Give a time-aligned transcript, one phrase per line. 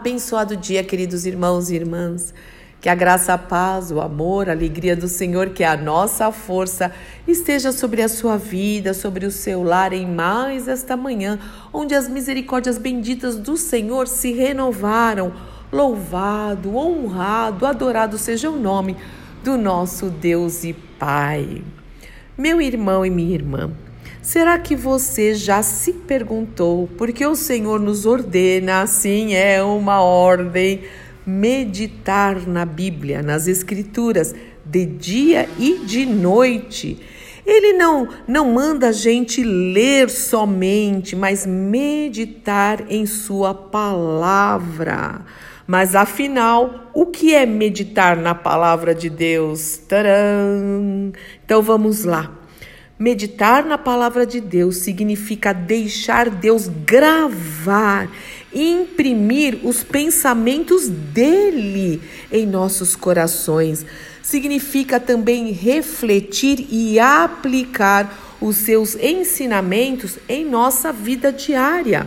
[0.00, 2.32] Abençoado dia, queridos irmãos e irmãs.
[2.80, 6.32] Que a graça, a paz, o amor, a alegria do Senhor, que é a nossa
[6.32, 6.90] força,
[7.28, 11.38] esteja sobre a sua vida, sobre o seu lar em mais esta manhã,
[11.70, 15.34] onde as misericórdias benditas do Senhor se renovaram.
[15.70, 18.96] Louvado, honrado, adorado seja o nome
[19.44, 21.62] do nosso Deus e Pai.
[22.38, 23.70] Meu irmão e minha irmã,
[24.22, 30.02] Será que você já se perguntou por que o Senhor nos ordena, assim é uma
[30.02, 30.82] ordem,
[31.26, 37.00] meditar na Bíblia, nas Escrituras, de dia e de noite?
[37.46, 45.22] Ele não, não manda a gente ler somente, mas meditar em Sua palavra.
[45.66, 49.80] Mas afinal, o que é meditar na palavra de Deus?
[49.88, 51.10] Tcharam!
[51.42, 52.39] Então vamos lá.
[53.00, 58.10] Meditar na palavra de Deus significa deixar Deus gravar,
[58.52, 63.86] imprimir os pensamentos dele em nossos corações.
[64.22, 72.06] Significa também refletir e aplicar os seus ensinamentos em nossa vida diária.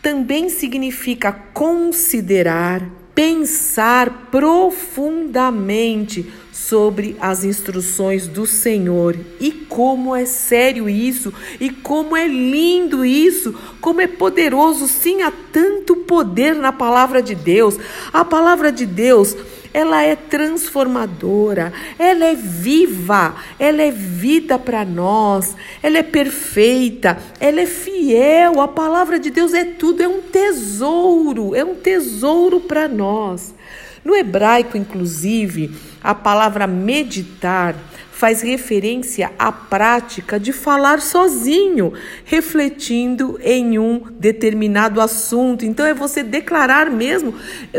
[0.00, 9.18] Também significa considerar, pensar profundamente sobre as instruções do Senhor.
[9.40, 14.86] E como é sério isso, e como é lindo isso, como é poderoso.
[14.86, 17.76] Sim, há tanto poder na palavra de Deus.
[18.12, 19.36] A palavra de Deus
[19.72, 27.60] ela é transformadora, ela é viva, ela é vida para nós, ela é perfeita, ela
[27.60, 28.60] é fiel.
[28.60, 33.54] A palavra de Deus é tudo, é um tesouro, é um tesouro para nós.
[34.04, 37.74] No hebraico, inclusive, a palavra meditar
[38.18, 41.92] faz referência à prática de falar sozinho,
[42.24, 45.64] refletindo em um determinado assunto.
[45.64, 47.32] Então é você declarar mesmo,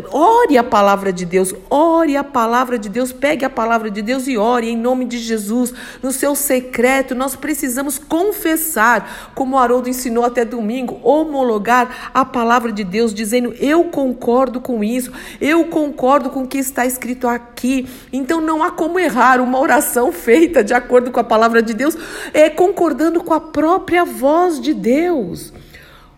[0.10, 4.30] ore a palavra de Deus, ore a palavra de Deus, pegue a palavra de Deus
[4.30, 5.74] e ore em nome de Jesus.
[6.02, 12.72] No seu secreto, nós precisamos confessar, como o Haroldo ensinou até domingo, homologar a palavra
[12.72, 17.86] de Deus, dizendo: Eu concordo com isso, eu concordo com o que está escrito aqui.
[18.14, 21.74] Então não há como errar uma oração feita feita de acordo com a palavra de
[21.74, 21.98] Deus,
[22.36, 25.52] é concordando com a própria voz de Deus.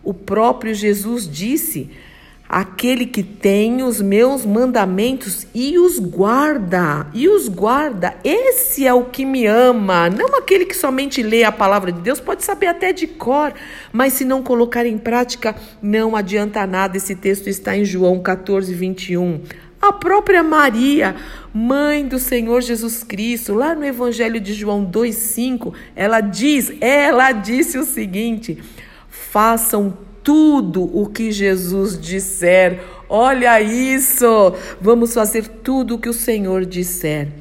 [0.04, 1.90] O próprio Jesus disse:
[2.46, 9.06] Aquele que tem os meus mandamentos e os guarda, e os guarda, esse é o
[9.06, 10.10] que me ama.
[10.10, 13.54] Não aquele que somente lê a palavra de Deus, pode saber até de cor,
[13.90, 16.98] mas se não colocar em prática, não adianta nada.
[16.98, 19.40] Esse texto está em João 14, 21.
[19.82, 21.16] A própria Maria,
[21.52, 27.76] mãe do Senhor Jesus Cristo, lá no Evangelho de João 2,5, ela diz, ela disse
[27.76, 28.62] o seguinte:
[29.08, 32.80] façam tudo o que Jesus disser.
[33.08, 34.54] Olha isso!
[34.80, 37.32] Vamos fazer tudo o que o Senhor disser.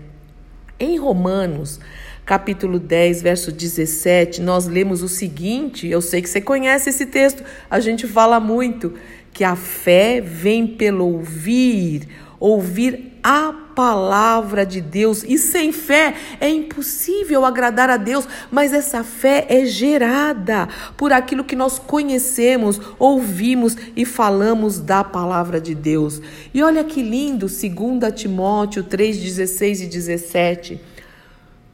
[0.80, 1.80] Em Romanos,
[2.26, 7.44] capítulo 10, verso 17, nós lemos o seguinte: eu sei que você conhece esse texto,
[7.70, 8.96] a gente fala muito,
[9.32, 12.08] que a fé vem pelo ouvir
[12.42, 15.24] ouvir a palavra de Deus.
[15.24, 21.44] E sem fé é impossível agradar a Deus, mas essa fé é gerada por aquilo
[21.44, 26.20] que nós conhecemos, ouvimos e falamos da palavra de Deus.
[26.52, 30.82] E olha que lindo, 2 Timóteo 3:16 e 17.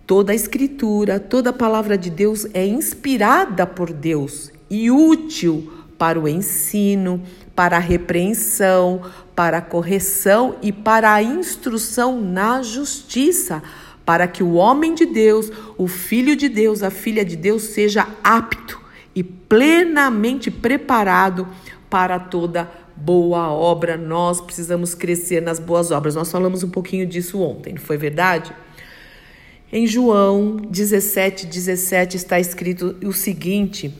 [0.05, 6.19] Toda a escritura, toda a palavra de Deus é inspirada por Deus e útil para
[6.19, 7.21] o ensino,
[7.55, 9.01] para a repreensão,
[9.37, 13.61] para a correção e para a instrução na justiça,
[14.03, 18.07] para que o homem de Deus, o filho de Deus, a filha de Deus seja
[18.23, 18.81] apto
[19.13, 21.47] e plenamente preparado
[21.87, 23.95] para toda boa obra.
[23.95, 26.15] Nós precisamos crescer nas boas obras.
[26.15, 28.51] Nós falamos um pouquinho disso ontem, não foi verdade?
[29.71, 33.93] Em João 17, 17 está escrito o seguinte: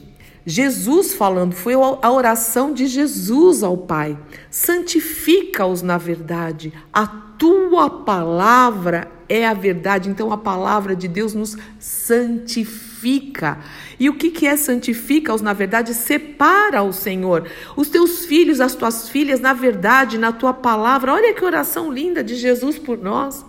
[0.48, 4.18] Jesus falando, foi a oração de Jesus ao Pai.
[4.50, 6.72] Santifica-os na verdade.
[6.90, 10.08] A tua palavra é a verdade.
[10.08, 13.58] Então a palavra de Deus nos santifica.
[14.00, 15.92] E o que, que é santifica-os na verdade?
[15.92, 17.46] Separa o Senhor.
[17.76, 21.12] Os teus filhos, as tuas filhas, na verdade, na tua palavra.
[21.12, 23.44] Olha que oração linda de Jesus por nós.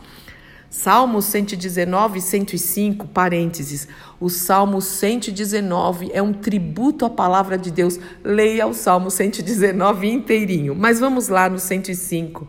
[0.70, 3.88] Salmo 119, 105, parênteses.
[4.20, 8.00] O Salmo 119 é um tributo à palavra de Deus.
[8.24, 10.76] Leia o Salmo 119 inteirinho.
[10.76, 12.48] Mas vamos lá no 105.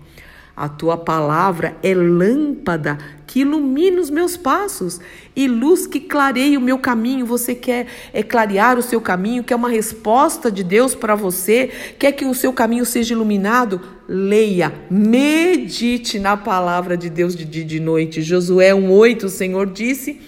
[0.60, 5.00] A tua palavra é lâmpada que ilumina os meus passos
[5.34, 7.24] e luz que clareia o meu caminho.
[7.24, 12.12] Você quer é, clarear o seu caminho, quer uma resposta de Deus para você, quer
[12.12, 13.80] que o seu caminho seja iluminado?
[14.06, 18.20] Leia, medite na palavra de Deus de dia e de noite.
[18.20, 20.20] Josué 1,8, o Senhor disse: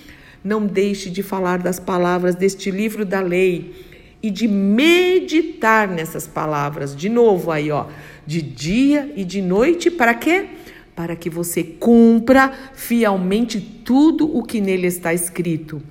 [0.43, 3.92] Não deixe de falar das palavras deste livro da lei
[4.23, 6.95] e de meditar nessas palavras.
[6.95, 7.87] De novo aí, ó,
[8.27, 10.47] de dia e de noite, para quê?
[10.95, 15.83] Para que você cumpra fielmente tudo o que nele está escrito.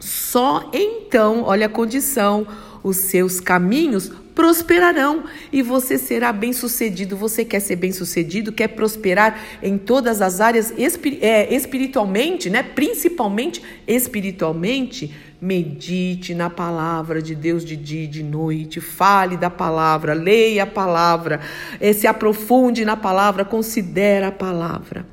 [0.00, 2.46] Só então, olha a condição,
[2.82, 7.14] os seus caminhos prosperarão e você será bem-sucedido.
[7.16, 10.72] Você quer ser bem-sucedido, quer prosperar em todas as áreas
[11.20, 12.62] é, espiritualmente, né?
[12.62, 15.14] Principalmente espiritualmente.
[15.40, 20.66] Medite na palavra de Deus de dia e de noite, fale da palavra, leia a
[20.66, 21.40] palavra,
[21.80, 25.06] é, se aprofunde na palavra, considere a palavra.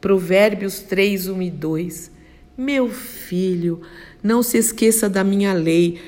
[0.00, 2.10] Provérbios 3, 1 e 2.
[2.58, 3.80] Meu filho,
[4.22, 6.00] não se esqueça da minha lei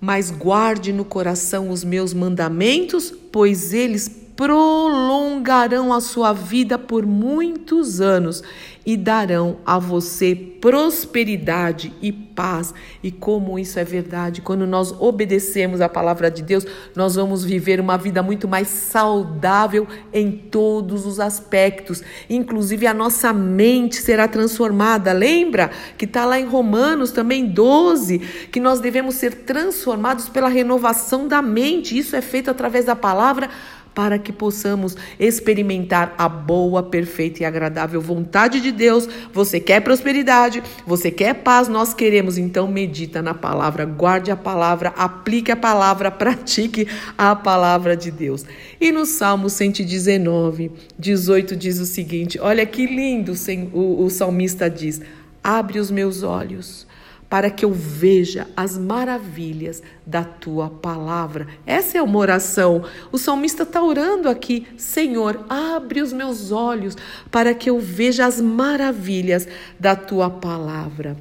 [0.00, 8.00] mas guarde no coração os meus mandamentos, pois eles prolongarão a sua vida por muitos
[8.02, 8.42] anos
[8.86, 12.72] e darão a você prosperidade e paz.
[13.02, 17.80] E como isso é verdade, quando nós obedecemos a palavra de Deus, nós vamos viver
[17.80, 22.00] uma vida muito mais saudável em todos os aspectos.
[22.30, 25.12] Inclusive a nossa mente será transformada.
[25.12, 28.18] Lembra que está lá em Romanos também 12,
[28.52, 31.98] que nós devemos ser transformados pela renovação da mente.
[31.98, 33.50] Isso é feito através da palavra
[33.96, 39.08] para que possamos experimentar a boa, perfeita e agradável vontade de Deus.
[39.32, 42.36] Você quer prosperidade, você quer paz, nós queremos.
[42.36, 48.44] Então, medita na palavra, guarde a palavra, aplique a palavra, pratique a palavra de Deus.
[48.78, 53.32] E no Salmo 119, 18 diz o seguinte: olha que lindo
[53.72, 55.00] o, o salmista diz:
[55.42, 56.86] abre os meus olhos
[57.28, 61.48] para que eu veja as maravilhas da tua palavra.
[61.66, 62.84] Essa é uma oração.
[63.10, 66.96] O salmista está orando aqui: Senhor, abre os meus olhos
[67.30, 71.16] para que eu veja as maravilhas da tua palavra.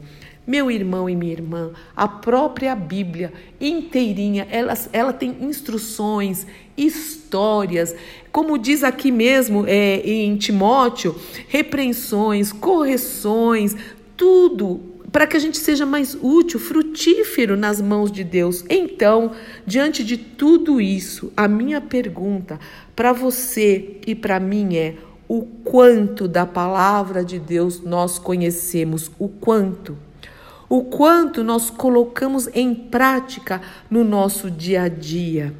[0.47, 6.45] Meu irmão e minha irmã, a própria Bíblia inteirinha, ela, ela tem instruções,
[6.77, 7.95] histórias,
[8.31, 11.15] como diz aqui mesmo é, em Timóteo,
[11.47, 13.75] repreensões, correções,
[14.15, 18.65] tudo para que a gente seja mais útil, frutífero nas mãos de Deus.
[18.69, 19.31] Então,
[19.65, 22.59] diante de tudo isso, a minha pergunta
[22.93, 24.95] para você e para mim é:
[25.25, 29.09] o quanto da palavra de Deus nós conhecemos?
[29.17, 29.97] O quanto?
[30.67, 35.53] O quanto nós colocamos em prática no nosso dia a dia?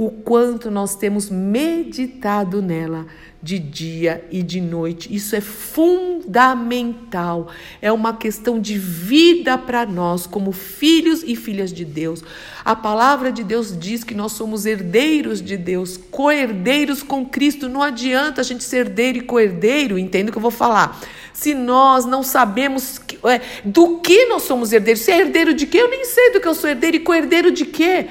[0.00, 3.06] O quanto nós temos meditado nela?
[3.42, 5.14] de dia e de noite.
[5.14, 7.48] Isso é fundamental.
[7.80, 12.22] É uma questão de vida para nós, como filhos e filhas de Deus.
[12.62, 17.68] A palavra de Deus diz que nós somos herdeiros de Deus, co-herdeiros com Cristo.
[17.68, 21.00] Não adianta a gente ser herdeiro e co-herdeiro, entende o que eu vou falar?
[21.32, 25.66] Se nós não sabemos que, é, do que nós somos herdeiros, se é herdeiro de
[25.66, 25.78] quê?
[25.78, 28.08] Eu nem sei do que eu sou herdeiro e co-herdeiro de quê?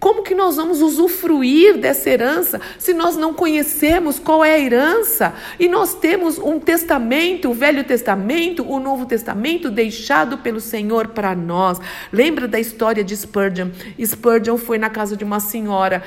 [0.00, 5.34] Como que nós vamos usufruir dessa herança se nós não conhecemos qual é a herança?
[5.58, 11.34] E nós temos um testamento, o Velho Testamento, o Novo Testamento deixado pelo Senhor para
[11.34, 11.80] nós.
[12.12, 13.70] Lembra da história de Spurgeon?
[14.00, 16.02] Spurgeon foi na casa de uma senhora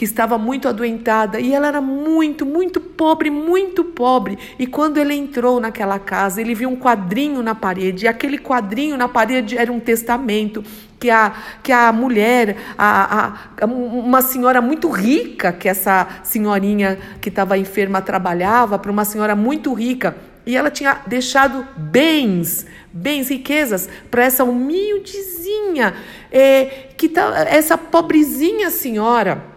[0.00, 4.38] que estava muito adoentada e ela era muito, muito pobre, muito pobre.
[4.58, 8.96] E quando ele entrou naquela casa, ele viu um quadrinho na parede, e aquele quadrinho
[8.96, 10.64] na parede era um testamento
[10.98, 17.28] que a, que a mulher, a, a, uma senhora muito rica, que essa senhorinha que
[17.28, 20.16] estava enferma trabalhava, para uma senhora muito rica,
[20.46, 25.92] e ela tinha deixado bens, bens, riquezas para essa humildezinha,
[26.32, 29.49] é, que tá, essa pobrezinha senhora.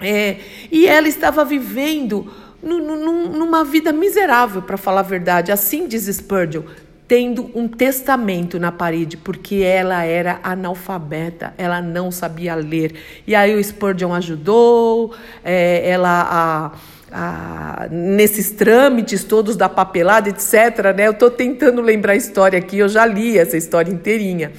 [0.00, 0.36] É,
[0.70, 2.30] e ela estava vivendo
[2.62, 5.52] numa vida miserável, para falar a verdade.
[5.52, 6.62] Assim diz Spurgeon,
[7.06, 12.94] tendo um testamento na parede, porque ela era analfabeta, ela não sabia ler.
[13.26, 16.72] E aí o Spurgeon ajudou, é, ela
[17.12, 20.94] a, nesses trâmites todos da papelada, etc.
[20.96, 21.06] Né?
[21.06, 24.52] Eu estou tentando lembrar a história aqui, eu já li essa história inteirinha.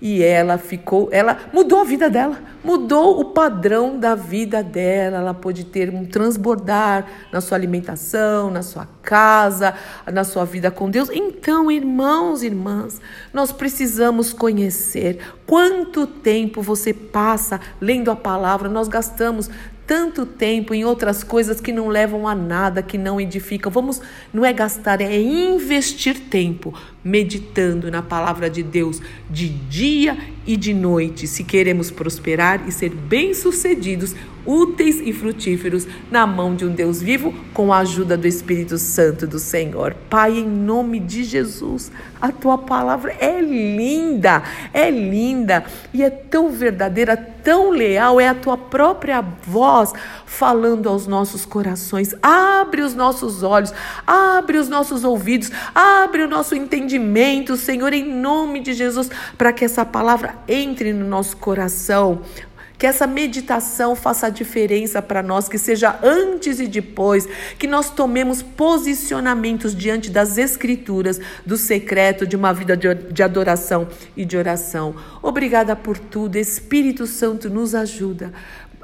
[0.00, 5.18] E ela ficou, ela mudou a vida dela, mudou o padrão da vida dela.
[5.18, 9.74] Ela pôde ter um transbordar na sua alimentação, na sua casa,
[10.12, 11.08] na sua vida com Deus.
[11.10, 13.00] Então, irmãos e irmãs,
[13.32, 18.68] nós precisamos conhecer quanto tempo você passa lendo a palavra.
[18.68, 19.48] Nós gastamos
[19.86, 23.70] tanto tempo em outras coisas que não levam a nada, que não edificam.
[23.70, 24.02] Vamos,
[24.34, 26.74] não é gastar, é investir tempo
[27.06, 32.90] meditando na palavra de Deus de dia e de noite, se queremos prosperar e ser
[32.90, 38.78] bem-sucedidos, úteis e frutíferos na mão de um Deus vivo, com a ajuda do Espírito
[38.78, 39.94] Santo do Senhor.
[40.08, 46.50] Pai, em nome de Jesus, a tua palavra é linda, é linda e é tão
[46.50, 49.92] verdadeira, tão leal, é a tua própria voz
[50.24, 52.14] falando aos nossos corações.
[52.22, 53.72] Abre os nossos olhos,
[54.06, 56.95] abre os nossos ouvidos, abre o nosso entendimento,
[57.56, 62.22] Senhor, em nome de Jesus, para que essa palavra entre no nosso coração.
[62.78, 67.26] Que essa meditação faça a diferença para nós, que seja antes e depois,
[67.58, 74.26] que nós tomemos posicionamentos diante das Escrituras, do secreto de uma vida de adoração e
[74.26, 74.94] de oração.
[75.22, 78.30] Obrigada por tudo, Espírito Santo nos ajuda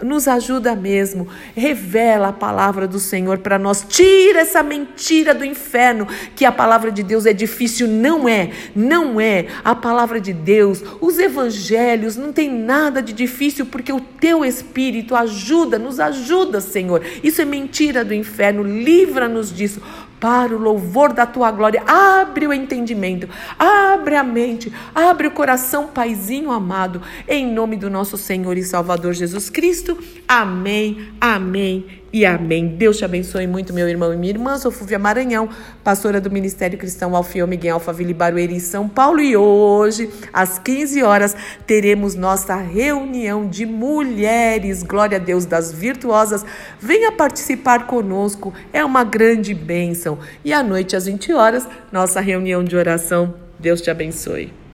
[0.00, 1.28] nos ajuda mesmo.
[1.54, 3.84] Revela a palavra do Senhor para nós.
[3.88, 7.87] Tira essa mentira do inferno que a palavra de Deus é difícil.
[7.87, 9.46] Não é, não é.
[9.64, 15.14] A palavra de Deus, os evangelhos, não tem nada de difícil porque o teu Espírito
[15.14, 17.02] ajuda, nos ajuda, Senhor.
[17.22, 18.62] Isso é mentira do inferno.
[18.62, 19.80] Livra-nos disso
[20.22, 21.82] para o louvor da tua glória.
[21.84, 28.16] Abre o entendimento, abre a mente, abre o coração, Paizinho amado, em nome do nosso
[28.16, 29.98] Senhor e Salvador Jesus Cristo.
[30.28, 32.69] Amém, amém e amém.
[32.69, 34.59] Deus te abençoe muito, meu irmão e minha irmã.
[34.59, 35.49] Sou Fúvia Maranhão,
[35.83, 39.21] pastora do Ministério Cristão Alfião Miguel Alphaville Barueri, São Paulo.
[39.21, 41.35] E hoje, às 15 horas,
[41.66, 44.83] teremos nossa reunião de mulheres.
[44.83, 46.45] Glória a Deus das virtuosas.
[46.78, 50.19] Venha participar conosco, é uma grande bênção.
[50.45, 53.35] E à noite, às 20 horas, nossa reunião de oração.
[53.59, 54.62] Deus te abençoe.